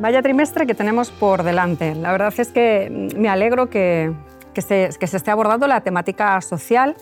[0.00, 1.96] Vaya trimestre que tenemos por delante.
[1.96, 4.14] La verdad es que me alegro que,
[4.54, 6.94] se, esté abordando la temática social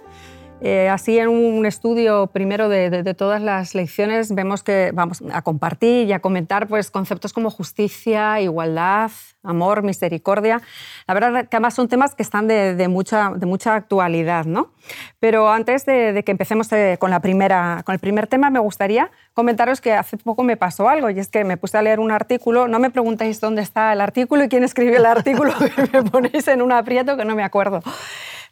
[0.62, 6.09] eh, así en un estudio primero de, todas las lecciones vemos que vamos a compartir
[6.09, 9.11] y a comentar pues, conceptos como justicia, igualdad,
[9.43, 10.62] amor, misericordia.
[11.07, 14.47] La verdad que además son temas que están de, mucha, de mucha actualidad.
[14.47, 14.73] ¿no?
[15.21, 19.11] Pero antes de, que empecemos eh, con, la primera, con el primer tema, me gustaría
[19.34, 22.11] comentaros que hace poco me pasó algo y es que me puse a leer un
[22.11, 22.67] artículo.
[22.67, 26.49] No me preguntéis dónde está el artículo y quién escribió el artículo, que me ponéis
[26.49, 27.83] en un aprieto que no me acuerdo.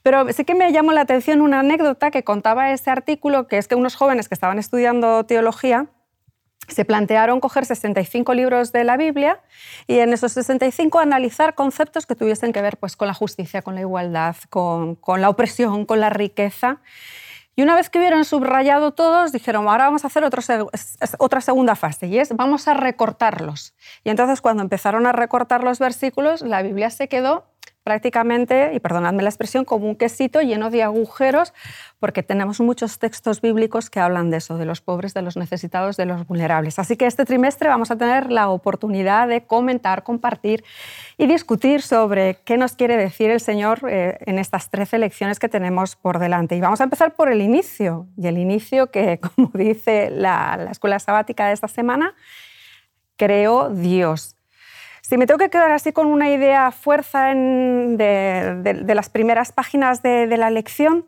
[0.04, 3.68] Pero sí que me llamó la atención una anécdota que contaba ese artículo, que es
[3.68, 5.86] que unos jóvenes que estaban estudiando teología
[6.68, 9.40] se plantearon coger 65 libros de la Biblia
[9.86, 13.74] y en esos 65 analizar conceptos que tuviesen que ver pues, con la justicia, con
[13.76, 16.82] la igualdad, con, la opresión, con la riqueza.
[17.56, 22.08] Y una vez que hubieron subrayado todos, dijeron, ahora vamos a hacer otra segunda fase,
[22.08, 23.74] y es, vamos a recortarlos.
[24.02, 27.46] Y entonces cuando empezaron a recortar los versículos, la Biblia se quedó
[27.84, 31.52] prácticamente, y perdonadme la expresión, como un quesito lleno de agujeros,
[32.00, 35.98] porque tenemos muchos textos bíblicos que hablan de eso, de los pobres, de los necesitados,
[35.98, 36.78] de los vulnerables.
[36.78, 40.64] Así que este trimestre vamos a tener la oportunidad de comentar, compartir
[41.18, 45.50] y discutir sobre qué nos quiere decir el Señor eh, en estas 13 lecciones que
[45.50, 46.56] tenemos por delante.
[46.56, 50.70] Y vamos a empezar por el inicio, y el inicio que, como dice la, la
[50.70, 52.14] escuela sabática de esta semana,
[53.16, 54.36] creó Dios.
[55.06, 60.34] Si me tengo que quedar así con una idea fuerza de, las primeras páginas de,
[60.38, 61.04] la lección,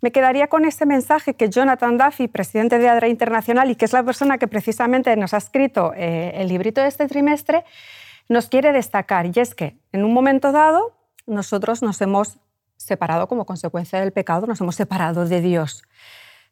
[0.00, 3.92] me quedaría con ese mensaje que Jonathan Duffy, presidente de ADRA Internacional y que es
[3.92, 7.64] la persona que precisamente nos ha escrito eh, el librito de este trimestre,
[8.28, 9.26] nos quiere destacar.
[9.26, 10.96] Y es que en un momento dado
[11.26, 12.38] nosotros nos hemos
[12.76, 15.82] separado como consecuencia del pecado, nos hemos separado de Dios.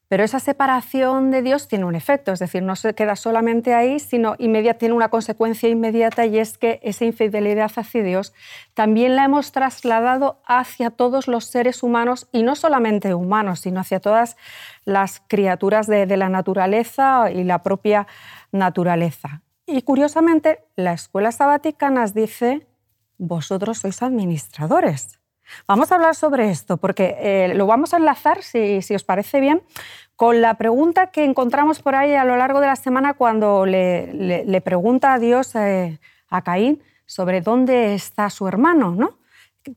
[0.08, 4.00] Pero esa separación de Dios tiene un efecto, es decir, no se queda solamente ahí,
[4.00, 8.32] sino inmediata, tiene una consecuencia inmediata y es que esa infidelidad hacia Dios
[8.72, 14.00] también la hemos trasladado hacia todos los seres humanos y no solamente humanos, sino hacia
[14.00, 14.38] todas
[14.86, 18.06] las criaturas de, la naturaleza y la propia
[18.50, 19.42] naturaleza.
[19.66, 22.66] Y curiosamente, la escuela sabática nos dice,
[23.18, 25.18] vosotros sois administradores.
[25.66, 29.62] Vamos a hablar sobre esto porque eh, lo vamos a enlazar, si, os parece bien,
[30.16, 34.62] con la pregunta que encontramos por ahí a lo largo de la semana cuando le,
[34.64, 39.18] pregunta a Dios eh, a Caín sobre dónde está su hermano, ¿no?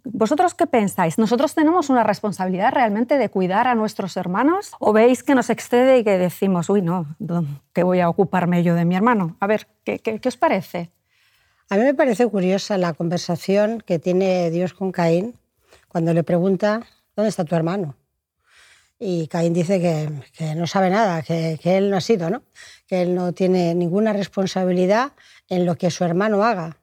[0.03, 1.17] ¿Vosotros qué pensáis?
[1.17, 4.71] ¿Nosotros tenemos una responsabilidad realmente de cuidar a nuestros hermanos?
[4.79, 7.07] ¿O veis que nos excede y que decimos, uy, no,
[7.73, 9.35] ¿qué voy a ocuparme yo de mi hermano?
[9.39, 10.91] A ver, ¿qué, qué os parece?
[11.69, 15.35] A mí me parece curiosa la conversación que tiene Dios con Caín,
[15.91, 16.87] cuando le pregunta,
[17.17, 17.97] ¿dónde está tu hermano?
[18.97, 22.43] Y Caín dice que, no sabe nada, que, él no ha sido, ¿no?
[22.87, 25.11] que él no tiene ninguna responsabilidad
[25.49, 26.77] en lo que su hermano haga.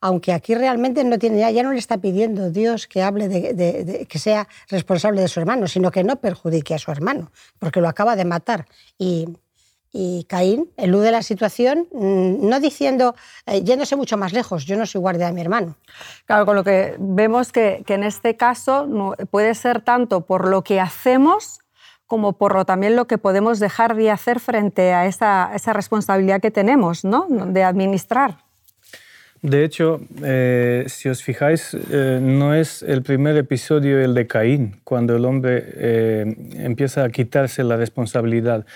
[0.00, 4.18] Aunque aquí realmente no tiene, ya no le está pidiendo Dios que hable de, que
[4.18, 8.14] sea responsable de su hermano, sino que no perjudique a su hermano, porque lo acaba
[8.14, 8.66] de matar.
[8.96, 9.28] Y
[9.92, 13.14] y Caín elude la situación mm, no diciendo,
[13.46, 15.76] eh, yéndose mucho más lejos, yo no soy guardia de mi hermano.
[16.26, 20.48] Claro, con lo que vemos que, que en este caso no, puede ser tanto por
[20.48, 21.60] lo que hacemos
[22.06, 26.42] como por lo, también lo que podemos dejar de hacer frente a esa, esa responsabilidad
[26.42, 27.26] que tenemos, ¿no?
[27.28, 28.36] de administrar.
[29.40, 34.80] De hecho, eh, si os fijáis, eh, no es el primer episodio el de Caín,
[34.84, 35.64] cuando el hombre
[36.62, 38.66] empieza a quitarse la responsabilidad.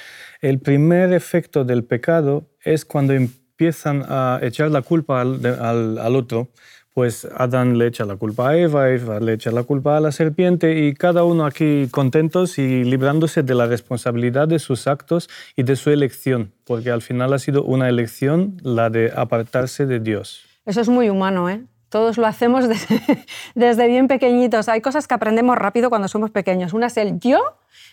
[0.40, 6.48] El primer efecto del pecado es cuando empiezan a echar la culpa al, otro.
[6.92, 10.12] Pues Adán le echa la culpa a Eva, Eva le echa la culpa a la
[10.12, 15.62] serpiente y cada uno aquí contentos y librándose de la responsabilidad de sus actos y
[15.62, 20.46] de su elección, porque al final ha sido una elección la de apartarse de Dios.
[20.64, 21.62] Eso es muy humano, ¿eh?
[21.90, 22.64] Todos lo hacemos
[23.54, 24.68] desde, bien pequeñitos.
[24.68, 26.72] Hay cosas que aprendemos rápido cuando somos pequeños.
[26.72, 27.38] Una es el yo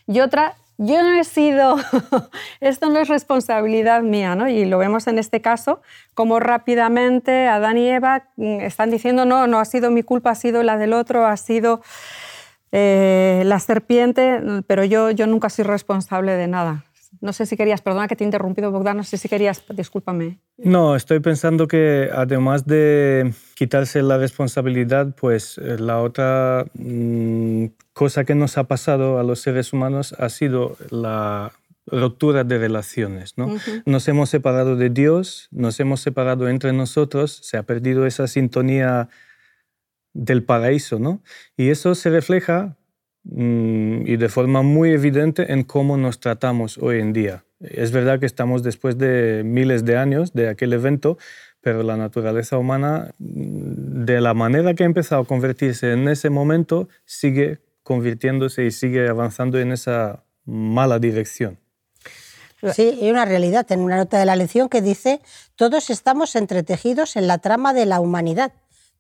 [0.07, 1.77] y otra yo no he sido,
[2.59, 4.49] esto no es responsabilidad mía, ¿no?
[4.49, 5.81] Y lo vemos en este caso,
[6.13, 10.35] como rápidamente Adán y Eva mm, están diciendo, no, no ha sido mi culpa, ha
[10.35, 11.81] sido la del otro, ha sido
[12.71, 16.83] eh, la serpiente, pero yo, yo nunca soy responsable de nada.
[17.21, 20.39] No sé si querías, perdona que te he interrumpido, Bogdan, no sé si querías, discúlpame.
[20.57, 28.23] No, estoy pensando que además de quitarse la responsabilidad, pues eh, la otra mm, cosa
[28.23, 31.51] que nos ha pasado a los seres humanos ha sido la
[31.85, 33.37] ruptura de relaciones.
[33.37, 33.55] ¿no?
[33.85, 39.09] Nos hemos separado de Dios, nos hemos separado entre nosotros, se ha perdido esa sintonía
[40.13, 41.23] del paraíso, ¿no?
[41.57, 42.77] Y eso se refleja
[43.25, 47.45] y de forma muy evidente en cómo nos tratamos hoy en día.
[47.59, 51.17] Es verdad que estamos después de miles de años de aquel evento,
[51.61, 56.29] pero la naturaleza humana, mm, de la manera que ha empezado a convertirse en ese
[56.29, 61.57] momento, sigue convirtiéndose y sigue avanzando en esa mala dirección.
[62.71, 65.21] Sí, hay una realidad en una nota de la lección que dice,
[65.55, 68.53] todos estamos entretejidos en la trama de la humanidad.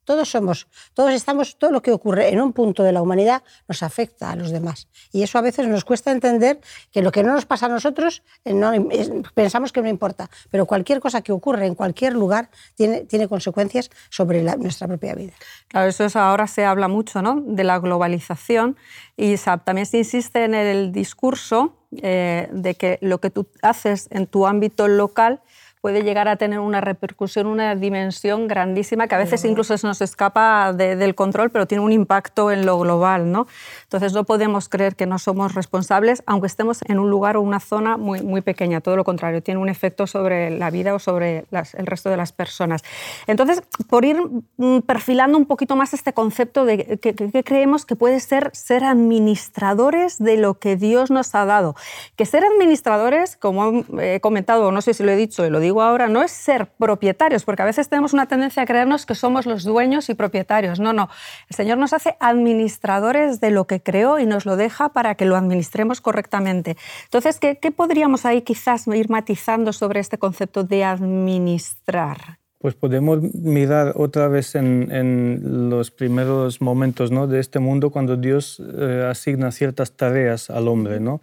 [0.05, 3.83] Todos somos, todos estamos, todo lo que ocurre en un punto de la humanidad nos
[3.83, 4.87] afecta a los demás.
[5.11, 6.59] Y eso a veces nos cuesta entender
[6.91, 10.99] que lo que no nos pasa a nosotros eh, pensamos que no importa, pero cualquier
[10.99, 15.33] cosa que ocurre en cualquier lugar tiene, tiene consecuencias sobre nuestra propia vida.
[15.67, 17.41] Claro, eso es, ahora se habla mucho ¿no?
[17.41, 18.77] de la globalización
[19.15, 24.25] y también se insiste en el discurso eh, de que lo que tú haces en
[24.25, 25.41] tu ámbito local
[25.83, 29.99] puede llegar a tener una repercusión, una dimensión grandísima que a veces incluso se nos
[29.99, 33.29] escapa del control, pero tiene un impacto en lo global.
[33.29, 33.47] ¿no?
[33.83, 37.59] Entonces no podemos creer que no somos responsables, aunque estemos en un lugar o una
[37.59, 38.79] zona muy, muy pequeña.
[38.79, 42.31] Todo lo contrario, tiene un efecto sobre la vida o sobre el resto de las
[42.31, 42.81] personas.
[43.27, 44.21] Entonces, por ir
[44.55, 50.17] mm, perfilando un poquito más este concepto de que, creemos que puede ser ser administradores
[50.17, 51.75] de lo que Dios nos ha dado.
[52.15, 55.72] Que ser administradores, como he comentado, no sé si lo he dicho y lo digo,
[55.81, 59.45] ahora no es ser propietarios, porque a veces tenemos una tendencia a creernos que somos
[59.45, 60.79] los dueños y propietarios.
[60.79, 61.09] No, no.
[61.49, 65.25] El Señor nos hace administradores de lo que creó y nos lo deja para que
[65.25, 66.77] lo administremos correctamente.
[67.05, 72.42] Entonces, ¿qué, qué podríamos ahí quizás ir matizando sobre este concepto de administrar?
[72.63, 77.27] Pues podemos mirar otra vez en, los primeros momentos ¿no?
[77.27, 81.01] de este mundo cuando Dios eh, asigna ciertas tareas al hombre.
[81.01, 81.19] ¿no?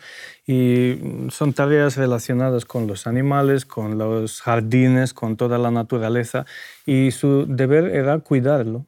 [0.47, 0.99] Y
[1.31, 6.45] son tareas relacionadas con los animales, con los jardines, con toda la naturaleza.
[6.85, 8.85] Y su deber era cuidarlo,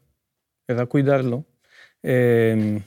[0.68, 1.46] era cuidarlo.
[2.02, 2.82] Eh,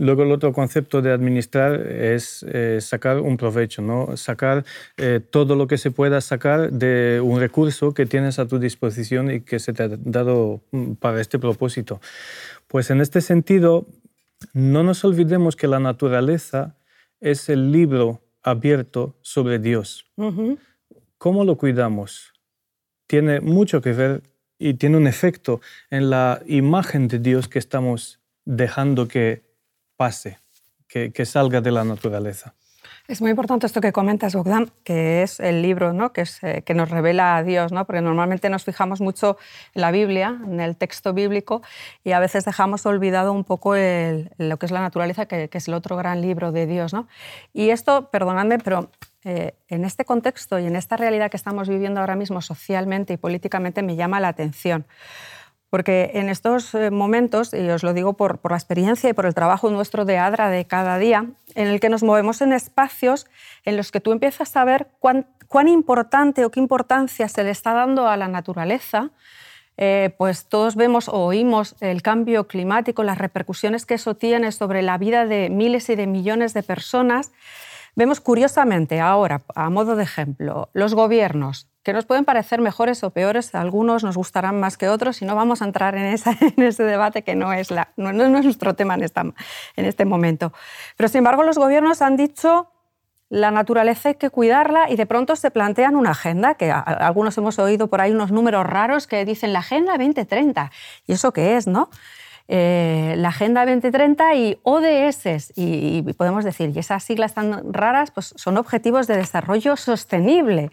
[0.00, 4.16] Luego el otro concepto de administrar es eh, sacar un provecho, ¿no?
[4.16, 4.64] sacar
[4.96, 9.30] eh, todo lo que se pueda sacar de un recurso que tienes a tu disposición
[9.30, 12.00] y que se te ha dado mm, para este propósito.
[12.66, 13.86] Pues en este sentido,
[14.54, 16.76] no nos olvidemos que la naturaleza
[17.20, 20.06] es el libro abierto sobre Dios.
[21.18, 22.32] ¿Cómo lo cuidamos?
[23.06, 24.22] Tiene mucho que ver
[24.58, 29.49] y tiene un efecto en la imagen de Dios que estamos dejando que
[30.00, 30.38] pase,
[30.88, 32.54] que, salga de la naturaleza.
[33.06, 36.14] Es muy importante esto que comentas, Bogdan, que es el libro ¿no?
[36.14, 37.84] que, eh, que, nos revela a Dios, ¿no?
[37.84, 39.36] porque normalmente nos fijamos mucho
[39.74, 41.60] en la Biblia, en el texto bíblico,
[42.02, 45.74] y a veces dejamos olvidado un poco lo que es la naturaleza, que, es el
[45.74, 46.94] otro gran libro de Dios.
[46.94, 47.06] ¿no?
[47.52, 48.90] Y esto, perdonadme, pero
[49.24, 53.16] eh, en este contexto y en esta realidad que estamos viviendo ahora mismo socialmente y
[53.18, 54.86] políticamente me llama la atención.
[55.70, 59.34] Porque en estos eh, momentos, y os lo digo por, la experiencia y por el
[59.34, 63.26] trabajo nuestro de ADRA de cada día, en el que nos movemos en espacios
[63.64, 65.26] en los que tú empiezas a ver cuán,
[65.68, 69.10] importante o qué importancia se le está dando a la naturaleza,
[69.76, 74.82] eh, pues todos vemos o oímos el cambio climático, las repercusiones que eso tiene sobre
[74.82, 77.32] la vida de miles y de millones de personas.
[77.96, 83.10] Vemos curiosamente ahora, a modo de ejemplo, los gobiernos que nos pueden parecer mejores o
[83.10, 86.04] peores, algunos nos gustarán más que otros y no vamos a entrar en,
[86.56, 89.02] ese debate que no es, nuestro tema en,
[89.76, 90.52] en este momento.
[90.96, 92.70] Pero sin embargo los gobiernos han dicho
[93.30, 97.60] la naturaleza hay que cuidarla y de pronto se plantean una agenda, que algunos hemos
[97.60, 100.72] oído por ahí unos números raros que dicen la Agenda 2030.
[101.06, 101.90] ¿Y eso qué es, no?
[102.52, 108.10] Eh, la Agenda 2030 y ODS, y, y, podemos decir, y esas siglas tan raras,
[108.10, 110.72] pues son Objetivos de Desarrollo Sostenible.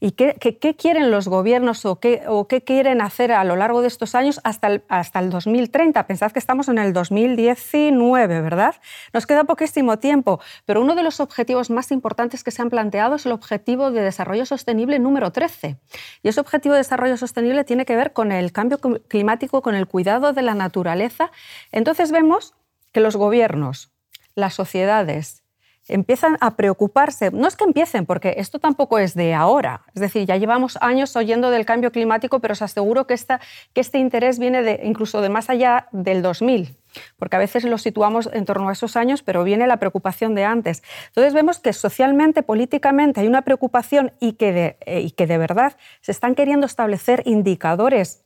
[0.00, 0.34] Y qué,
[0.78, 4.40] quieren los gobiernos o qué, o qué, quieren hacer a lo largo de estos años
[4.44, 6.06] hasta el, hasta el 2030.
[6.06, 8.74] Pensad que estamos en el 2019, ¿verdad?
[9.12, 13.16] Nos queda poquísimo tiempo, pero uno de los objetivos más importantes que se han planteado
[13.16, 15.76] es el objetivo de desarrollo sostenible número 13.
[16.22, 19.86] Y ese objetivo de desarrollo sostenible tiene que ver con el cambio climático, con el
[19.86, 21.30] cuidado de la naturaleza.
[21.72, 22.54] Entonces vemos
[22.92, 23.92] que los gobiernos,
[24.34, 25.39] las sociedades,
[25.88, 27.30] empiezan a preocuparse.
[27.30, 29.82] No es que empiecen, porque esto tampoco es de ahora.
[29.94, 34.38] Es decir, ya llevamos años oyendo del cambio climático, pero os aseguro que, este interés
[34.38, 36.76] viene incluso de más allá del 2000,
[37.18, 40.44] porque a veces lo situamos en torno a esos años, pero viene la preocupación de
[40.44, 40.82] antes.
[41.08, 45.38] Entonces vemos que socialmente, políticamente hay una preocupación y que de, eh, y que de
[45.38, 48.24] verdad se están queriendo establecer indicadores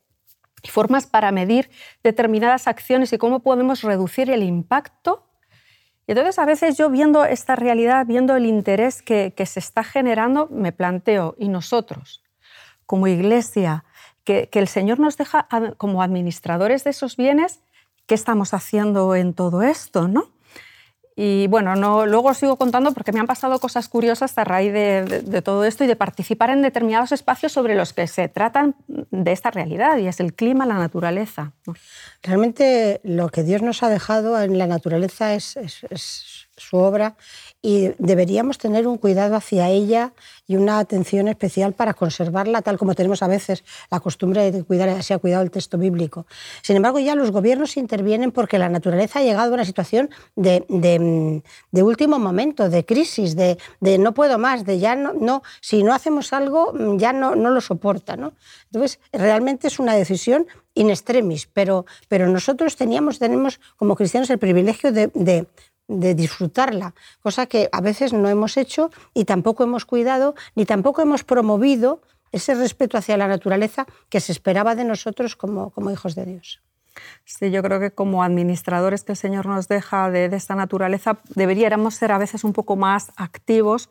[0.63, 1.71] y formas para medir
[2.03, 5.25] determinadas acciones y cómo podemos reducir el impacto
[6.07, 10.49] y entonces a veces yo viendo esta realidad, viendo el interés que, se está generando,
[10.51, 12.23] me planteo, ¿y nosotros,
[12.85, 13.85] como iglesia,
[14.25, 17.61] que, el Señor nos deja como administradores de esos bienes,
[18.07, 20.07] qué estamos haciendo en todo esto?
[20.07, 20.34] ¿no?
[21.17, 25.43] Y bueno, no, luego sigo contando porque me han pasado cosas curiosas a raíz de,
[25.43, 29.51] todo esto y de participar en determinados espacios sobre los que se tratan de esta
[29.51, 31.53] realidad, y es el clima, la naturaleza.
[32.23, 35.57] Realmente lo que Dios nos ha dejado en la naturaleza es
[36.57, 37.17] su obra
[37.63, 40.13] y deberíamos tener un cuidado hacia ella
[40.47, 45.03] y una atención especial para conservarla, tal como tenemos a veces la costumbre de cuidar,
[45.03, 46.27] se ha cuidado el texto bíblico.
[46.63, 50.65] Sin embargo, ya los gobiernos intervienen porque la naturaleza ha llegado a una situación de,
[50.69, 55.83] de, último momento, de crisis, de, de, no puedo más, de ya no, no, si
[55.83, 58.17] no hacemos algo, ya no, no lo soporta.
[58.17, 58.35] ¿no?
[58.67, 64.39] Entonces, realmente es una decisión in extremis, pero, pero nosotros teníamos, tenemos como cristianos el
[64.39, 65.47] privilegio de,
[65.89, 71.03] de disfrutarla, cosa que a veces no hemos hecho y tampoco hemos cuidado ni tampoco
[71.03, 72.01] hemos promovido
[72.33, 76.63] ese respeto hacia la naturaleza que se esperaba de nosotros como, como hijos de Dios.
[77.25, 81.19] Sí, yo creo que como administradores que el Señor nos deja de, de esta naturaleza,
[81.35, 83.89] deberíamos ser a veces un poco más activos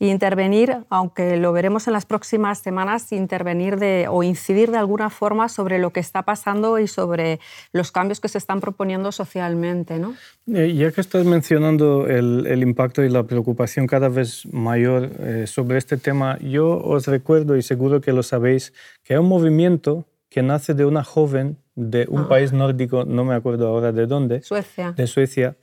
[0.00, 5.08] e intervenir, aunque lo veremos en las próximas semanas, intervenir de, o incidir de alguna
[5.08, 7.38] forma sobre lo que está pasando y sobre
[7.72, 9.98] los cambios que se están proponiendo socialmente.
[9.98, 10.14] ¿no?
[10.52, 15.46] Eh, ya que estás mencionando el, el, impacto y la preocupación cada vez mayor eh,
[15.46, 18.72] sobre este tema, yo os recuerdo, y seguro que lo sabéis,
[19.04, 22.28] que hay un movimiento que nace de una joven de un ah.
[22.28, 24.42] país nórdico, no me acuerdo ahora de dónde.
[24.42, 24.92] Suecia.
[24.92, 25.56] De Suecia.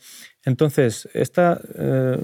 [0.43, 2.17] Entonces, esta eh,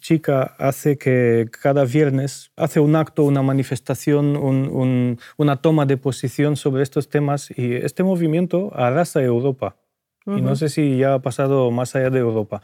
[0.00, 4.36] chica hace que cada viernes hace un acto, una manifestación,
[5.36, 9.76] una toma de posición sobre estos temas y este movimiento arrasa Europa.
[10.26, 12.62] Y no sé si ya ha pasado más allá de Europa.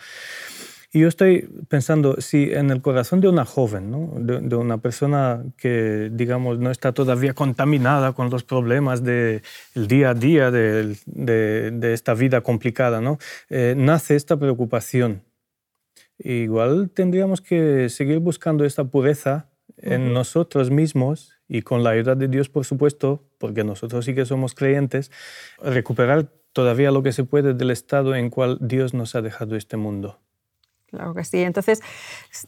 [0.93, 4.12] Y yo estoy pensando, si en el corazón de una joven, ¿no?
[4.19, 9.43] de, una persona que, digamos, no está todavía contaminada con los problemas del
[9.75, 13.19] día a día, de, de, esta vida complicada, ¿no?
[13.50, 15.23] Eh, nace esta preocupación.
[16.19, 22.28] Igual tendríamos que seguir buscando esta pureza en nosotros mismos y con la ayuda de
[22.28, 25.11] Dios, por supuesto, porque nosotros sí que somos creyentes,
[25.62, 29.76] recuperar todavía lo que se puede del estado en cual Dios nos ha dejado este
[29.76, 30.19] mundo.
[30.90, 31.43] Claro que sí.
[31.43, 31.83] Entonces,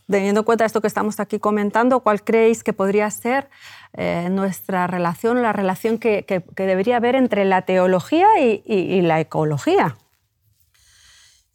[0.09, 3.51] teniendo en cuenta esto que estamos aquí comentando, ¿cuál creéis que podría ser
[3.95, 6.25] eh, nuestra relación, la relación que,
[6.57, 9.97] debería haber entre la teología y la ecología?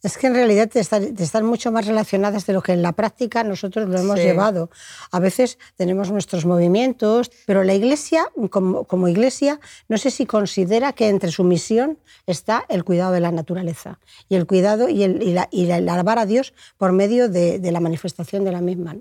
[0.04, 3.88] Es que en realidad están, mucho más relacionadas de lo que en la práctica nosotros
[3.88, 4.68] lo hemos llevado.
[5.10, 11.08] A veces tenemos nuestros movimientos, pero la Iglesia, como, Iglesia, no sé si considera que
[11.08, 11.96] entre su misión
[12.26, 16.52] está el cuidado de la naturaleza y el cuidado y el, y alabar a Dios
[16.76, 18.96] por medio de, la manifestación de la misma.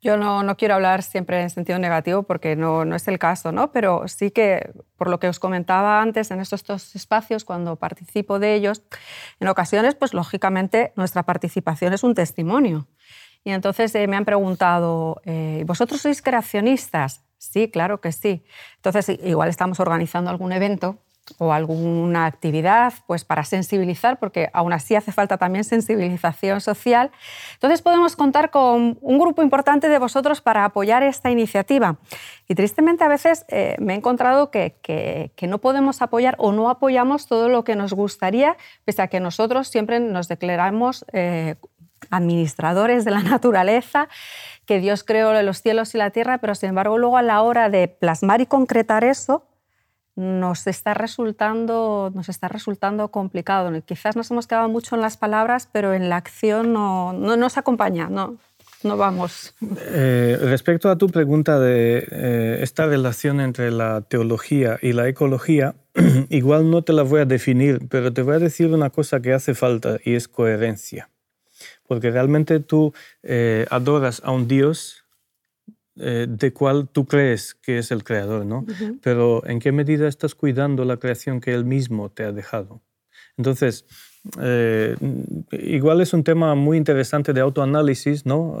[0.00, 3.52] Yo no, no, quiero hablar siempre en sentido negativo porque no, no, es el caso,
[3.52, 3.72] ¿no?
[3.72, 8.38] pero sí que, por lo que os comentaba antes, en estos dos espacios, cuando participo
[8.38, 8.82] de ellos,
[9.40, 12.86] en ocasiones, pues lógicamente, nuestra participación es un testimonio.
[13.44, 17.24] Y entonces eh, me han preguntado, eh, ¿vosotros sois creacionistas?
[17.36, 18.44] Sí, claro que sí.
[18.76, 20.98] Entonces, igual estamos organizando algún evento
[21.38, 27.10] o alguna actividad pues para sensibilizar, porque aún así hace falta también sensibilización social.
[27.54, 31.96] Entonces podemos contar con un grupo importante de vosotros para apoyar esta iniciativa.
[32.46, 36.70] Y tristemente a veces eh, me he encontrado que, que, no podemos apoyar o no
[36.70, 41.56] apoyamos todo lo que nos gustaría, pese a que nosotros siempre nos declaramos eh,
[42.10, 44.08] administradores de la naturaleza,
[44.66, 47.68] que Dios creó los cielos y la tierra, pero sin embargo luego a la hora
[47.68, 49.46] de plasmar y concretar eso,
[50.16, 53.70] nos está resultando, nos está resultando complicado.
[53.84, 57.58] Quizás nos hemos quedado mucho en las palabras, pero en la acción no, no nos
[57.58, 58.08] acompaña.
[58.08, 58.36] No.
[58.84, 59.54] no vamos.
[59.78, 65.74] Eh, respecto a tu pregunta de eh, esta relación entre la teología y la ecología,
[66.28, 69.32] igual no te la voy a definir, pero te voy a decir una cosa que
[69.32, 71.10] hace falta y es coherencia.
[71.86, 75.03] Porque realmente tú eh, adoras a un Dios
[75.96, 78.66] de cual tú crees que es el creador, ¿no?
[79.02, 82.82] Pero ¿en qué medida estás cuidando la creación que Él mismo te ha dejado?
[83.36, 83.84] Entonces,
[84.40, 84.96] eh,
[85.52, 88.58] igual es un tema muy interesante de autoanálisis ¿no?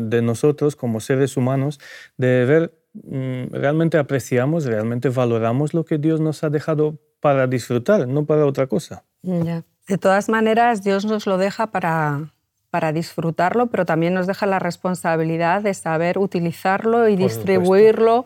[0.00, 1.78] de nosotros como seres humanos,
[2.16, 8.08] de ver, mm, realmente apreciamos, realmente valoramos lo que Dios nos ha dejado para disfrutar,
[8.08, 9.04] no para otra cosa.
[9.22, 12.32] De todas maneras, Dios nos lo deja para,
[12.78, 18.24] para disfrutarlo, pero también nos deja la responsabilidad de saber utilizarlo y distribuirlo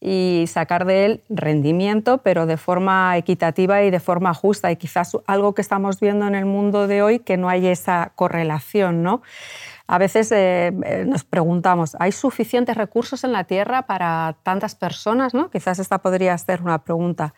[0.00, 4.72] y sacar de él rendimiento, pero de forma equitativa y de forma justa.
[4.72, 8.12] Y quizás algo que estamos viendo en el mundo de hoy, que no hay esa
[8.14, 9.20] correlación, ¿no?
[9.86, 15.34] A veces eh, eh, nos preguntamos, ¿hay suficientes recursos en la Tierra para tantas personas?
[15.34, 15.50] ¿no?
[15.50, 17.34] Quizás esta podría ser una pregunta.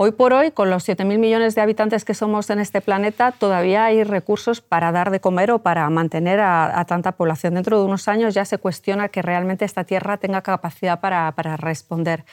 [0.00, 3.84] Hoy por hoy, con los 7.000 millones de habitantes que somos en este planeta, todavía
[3.84, 7.54] hay recursos para dar de comer o para mantener a, tanta población.
[7.54, 11.56] Dentro de unos años ya se cuestiona que realmente esta tierra tenga capacidad para, para,
[11.56, 12.24] responder.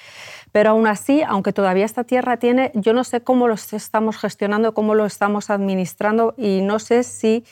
[0.52, 4.76] Pero aún así, aunque todavía esta tierra tiene, yo no sé cómo lo estamos gestionando,
[4.76, 7.46] cómo lo estamos administrando y no sé si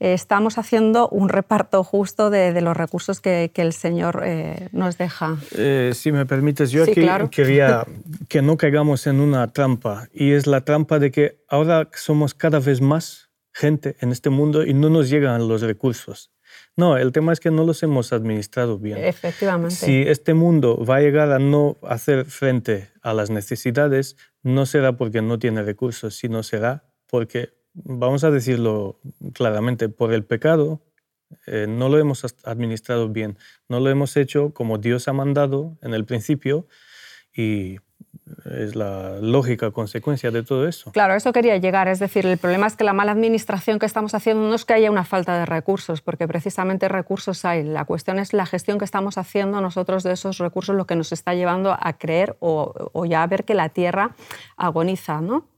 [0.00, 5.36] estamos haciendo un reparto justo de, los recursos que, el Señor eh, nos deja.
[5.56, 7.84] Eh, si me permites, yo aquí quería
[8.28, 12.60] que no caigamos en una trampa, y es la trampa de que ahora somos cada
[12.60, 16.30] vez más gente en este mundo y no nos llegan los recursos.
[16.76, 18.98] No, el tema es que no los hemos administrado bien.
[18.98, 19.74] Efectivamente.
[19.74, 24.96] Si este mundo va a llegar a no hacer frente a las necesidades, no será
[24.96, 28.98] porque no tiene recursos, sino será porque vamos a decirlo
[29.32, 30.80] claramente, por el pecado
[31.46, 33.38] eh, no lo hemos administrado bien,
[33.68, 36.66] no lo hemos hecho como Dios ha mandado en el principio
[37.34, 37.78] y
[38.44, 40.92] es la lógica consecuencia de todo eso.
[40.92, 41.88] Claro, eso quería llegar.
[41.88, 44.74] Es decir, el problema es que la mala administración que estamos haciendo no es que
[44.74, 47.64] haya una falta de recursos, porque precisamente recursos hay.
[47.64, 51.12] La cuestión es la gestión que estamos haciendo nosotros de esos recursos, lo que nos
[51.12, 54.14] está llevando a creer o, o ya a ver que la tierra
[54.56, 55.48] agoniza, ¿no?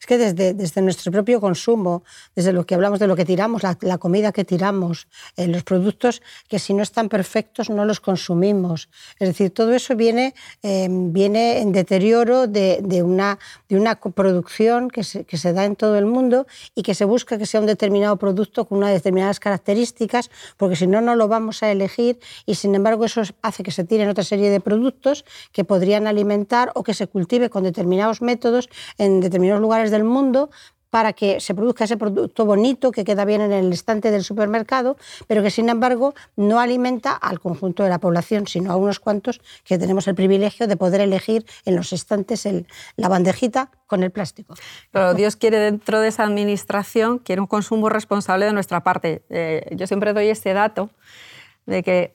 [0.00, 2.02] Es que desde, desde nuestro propio consumo,
[2.34, 6.22] desde lo que hablamos de lo que tiramos, la, comida que tiramos, eh, los productos
[6.48, 8.88] que si no están perfectos no los consumimos.
[9.18, 14.88] Es decir, todo eso viene, em, viene en deterioro de, de, una, de una producción
[14.88, 17.60] que se, que se da en todo el mundo y que se busca que sea
[17.60, 22.18] un determinado producto con unas determinadas características, porque si no, no lo vamos a elegir
[22.44, 26.72] y sin embargo eso hace que se tiren otra serie de productos que podrían alimentar
[26.74, 30.50] o que se cultive con determinados métodos en determinados lugares del mundo
[30.90, 34.96] para que se produzca ese producto bonito que queda bien en el estante del supermercado,
[35.26, 39.42] pero que sin embargo no alimenta al conjunto de la población, sino a unos cuantos
[39.64, 42.48] que tenemos el privilegio de poder elegir en los estantes
[42.96, 44.54] la bandejita con el plástico.
[44.90, 49.22] Pero Dios quiere dentro de esa administración, quiere un consumo responsable de nuestra parte.
[49.28, 50.88] Eh, yo siempre doy este dato
[51.66, 52.14] de que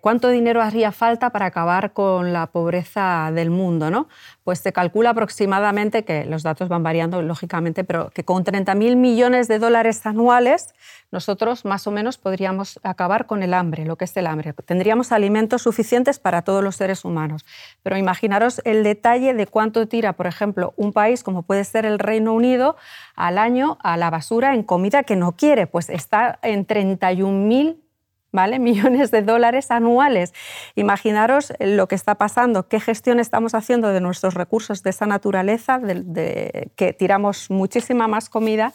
[0.00, 3.90] ¿cuánto dinero haría falta para acabar con la pobreza del mundo?
[3.90, 4.08] ¿no?
[4.44, 9.48] Pues se calcula aproximadamente, que los datos van variando lógicamente, pero que con 30.000 millones
[9.48, 10.74] de dólares anuales
[11.10, 14.52] nosotros más o menos podríamos acabar con el hambre, lo que es el hambre.
[14.52, 17.44] Tendríamos alimentos suficientes para todos los seres humanos.
[17.82, 21.98] Pero imaginaros el detalle de cuánto tira, por ejemplo, un país como puede ser el
[21.98, 22.76] Reino Unido
[23.16, 25.66] al año a la basura en comida que no quiere.
[25.66, 27.87] Pues está en 31.000
[28.32, 28.58] ¿vale?
[28.68, 30.34] millones de dólares anuales.
[30.74, 35.78] Imaginaros lo que está pasando, qué gestión estamos haciendo de nuestros recursos de esa naturaleza,
[35.78, 38.72] de, que tiramos muchísima más comida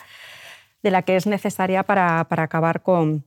[0.82, 3.24] de la que es necesaria para, para acabar con,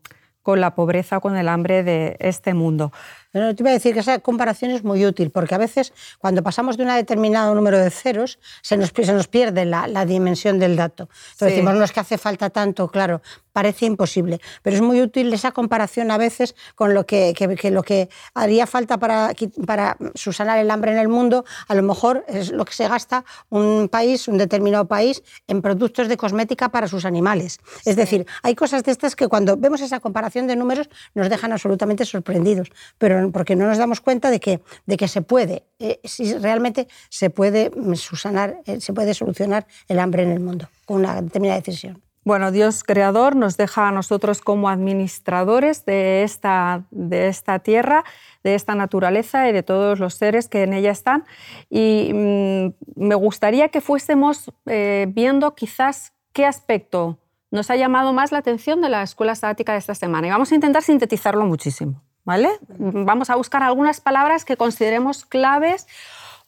[0.47, 2.93] con la pobreza o con el hambre de este mundo.
[3.33, 6.41] Pero te iba a decir que esa comparación es muy útil, porque a veces cuando
[6.45, 10.61] pasamos de un determinado número de ceros, se nos, se nos pierde la, la, dimensión
[10.61, 11.09] del dato.
[11.33, 13.23] Entonces decimos, no es que hace falta tanto, claro,
[13.57, 17.83] parece imposible, pero es muy útil esa comparación a veces con lo que, que, lo
[17.83, 19.33] que haría falta para,
[19.67, 23.25] para subsanar el hambre en el mundo, a lo mejor es lo que se gasta
[23.49, 27.59] un país, un determinado país, en productos de cosmética para sus animales.
[27.87, 31.51] Es decir, hay cosas de estas que cuando vemos esa comparación de números nos dejan
[31.51, 35.99] absolutamente sorprendidos, pero porque no nos damos cuenta de que, de que se puede, eh,
[36.05, 40.69] si realmente se puede, mm, subsanar, eh, se puede solucionar el hambre en el mundo
[40.85, 42.06] con una determinada decisión.
[42.27, 48.03] Bueno, Dios creador nos deja a nosotros como administradores de esta, de esta tierra,
[48.43, 51.25] de esta naturaleza y de todos los seres que en ella están.
[51.71, 57.21] Y mm, me gustaría que fuésemos eh, viendo quizás qué aspecto
[57.53, 60.27] nos ha llamado más la atención de la escuela sabática de esta semana?
[60.27, 62.03] Y vamos a intentar sintetizarlo muchísimo.
[62.27, 62.51] ¿vale?
[62.69, 65.87] Vamos a buscar algunas palabras que consideremos claves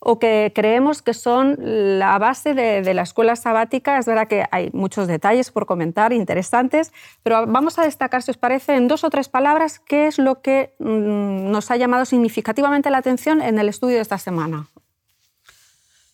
[0.01, 3.99] o que creemos que son la base de, la escuela sabática.
[3.99, 8.37] Es verdad que hay muchos detalles por comentar, interesantes, pero vamos a destacar, si os
[8.37, 12.91] parece, en dos o tres palabras qué es lo que mm, nos ha llamado significativamente
[12.91, 14.69] la atención en el estudio de esta semana.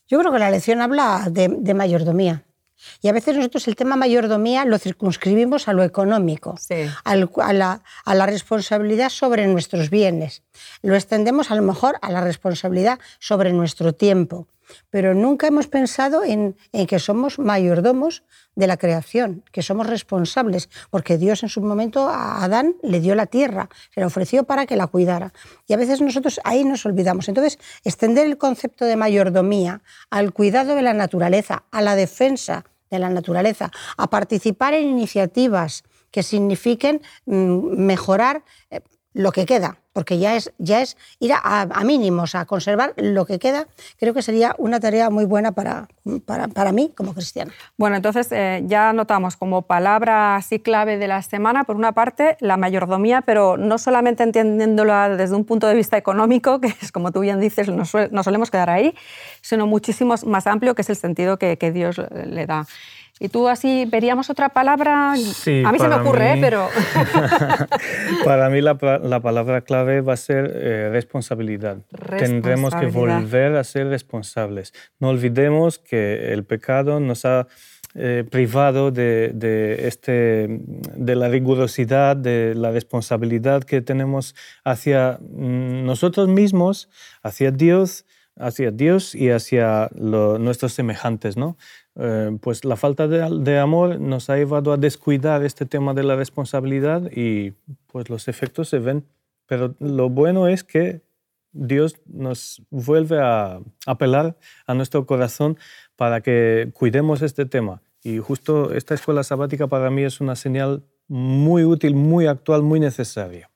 [0.08, 2.44] Yo creo que la lección habla de mayordomía.
[3.02, 6.54] Y a veces nosotros el tema mayordomía lo circunscribimos a lo económico,
[7.04, 7.16] a,
[7.52, 10.42] la, a, la, responsabilidad sobre nuestros bienes.
[10.82, 14.48] Lo extendemos a lo mejor a la responsabilidad sobre nuestro tiempo,
[14.90, 18.22] pero nunca hemos pensado en, en que somos mayordomos
[18.54, 23.14] de la creación, que somos responsables, porque Dios en su momento a Adán le dio
[23.14, 25.32] la tierra, se la ofreció para que la cuidara.
[25.66, 27.28] Y a veces nosotros ahí nos olvidamos.
[27.28, 32.98] Entonces, extender el concepto de mayordomía al cuidado de la naturaleza, a la defensa de
[32.98, 38.80] la naturaleza, a participar en iniciativas que signifiquen mm, mejorar eh,
[39.14, 43.38] lo que queda, porque ya es, ya es ir a, mínimos, a conservar lo que
[43.38, 45.88] queda, creo que sería una tarea muy buena para,
[46.26, 47.52] para, mí como cristiana.
[47.78, 52.36] Bueno, entonces eh, ya notamos como palabra así clave de la semana, por una parte,
[52.40, 57.12] la mayordomía, pero no solamente entendiéndola desde un punto de vista económico, que es como
[57.12, 58.94] tú bien dices, no, solemos quedar ahí,
[59.42, 62.66] sino muchísimo más amplio, que es el sentido que, que Dios le da.
[63.20, 65.14] Y tú así veríamos otra palabra.
[65.16, 66.38] Sí, a mí se me ocurre, ¿eh?
[66.40, 66.68] pero.
[68.24, 71.78] para mí la, la, palabra clave va a ser eh, responsabilidad.
[72.18, 74.72] Tendremos que volver a ser responsables.
[74.98, 77.46] No olvidemos que el pecado nos ha
[77.94, 80.48] eh, privado de, de, este,
[80.96, 86.88] de la rigurosidad, de la responsabilidad que tenemos hacia mm, nosotros mismos,
[87.22, 88.04] hacia Dios
[88.36, 91.56] hacia Dios y hacia nuestros semejantes, ¿no?
[91.96, 96.16] Eh, pues la falta de, amor nos ha llevado a descuidar este tema de la
[96.16, 97.52] responsabilidad y
[97.86, 99.04] pues los efectos se ven.
[99.46, 101.02] Pero lo bueno es que
[101.52, 105.56] Dios nos vuelve a apelar a nuestro corazón
[105.96, 107.82] para que cuidemos este tema.
[108.02, 112.80] Y justo esta escuela sabática para mí es una señal muy útil, muy actual, muy
[112.80, 113.50] necesaria.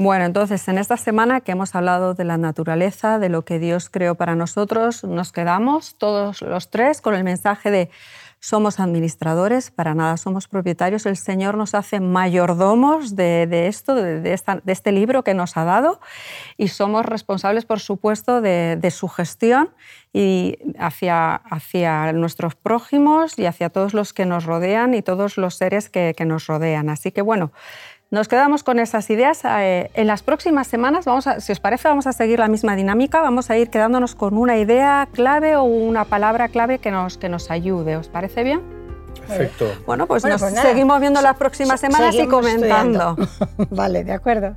[0.00, 3.90] Bueno, entonces en esta semana que hemos hablado de la naturaleza, de lo que Dios
[3.90, 7.90] creó para nosotros, nos quedamos todos los tres con el mensaje de
[8.38, 11.04] somos administradores, para nada somos propietarios.
[11.06, 16.00] El Señor nos hace mayordomos de, esto, de, este libro que nos ha dado
[16.56, 19.70] y somos responsables, por supuesto, de, su gestión
[20.12, 25.90] y hacia, nuestros prójimos y hacia todos los que nos rodean y todos los seres
[25.90, 26.88] que nos rodean.
[26.88, 27.50] Así que bueno,
[28.10, 29.42] nos quedamos con esas ideas.
[29.44, 32.74] Eh, en las próximas semanas, vamos a, si os parece, vamos a seguir la misma
[32.74, 33.20] dinámica.
[33.20, 37.28] Vamos a ir quedándonos con una idea clave o una palabra clave que nos, que
[37.28, 37.96] nos ayude.
[37.96, 38.62] ¿Os parece bien?
[39.26, 39.66] Perfecto.
[39.86, 43.16] Bueno, pues nos pues seguimos viendo las próximas semanas y comentando.
[43.70, 44.56] vale, de acuerdo.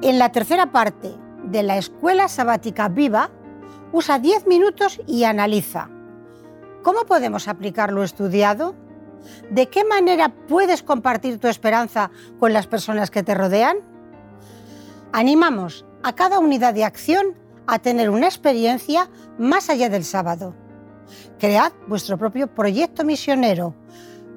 [0.00, 1.10] En la tercera parte
[1.42, 3.30] de la Escuela Sabática Viva,
[3.90, 5.88] usa 10 minutos y analiza.
[6.82, 8.76] ¿Cómo podemos aplicar lo estudiado?
[9.50, 13.78] ¿De qué manera puedes compartir tu esperanza con las personas que te rodean?
[15.12, 17.34] Animamos a cada unidad de acción
[17.66, 20.54] a tener una experiencia más allá del sábado.
[21.38, 23.74] Cread vuestro propio proyecto misionero.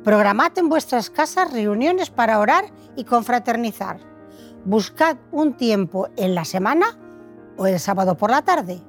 [0.03, 2.65] Programad en vuestras casas reuniones para orar
[2.95, 3.99] y confraternizar.
[4.65, 6.97] Buscad un tiempo en la semana
[7.57, 8.81] o el sábado por la tarde.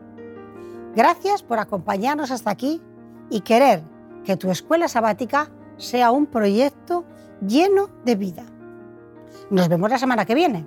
[0.95, 2.83] Gracias por acompañarnos hasta aquí
[3.31, 3.83] y querer
[4.25, 5.51] que tu escuela sabática
[5.83, 7.05] sea un proyecto
[7.47, 8.45] lleno de vida.
[9.51, 10.65] Nos vemos la semana que viene.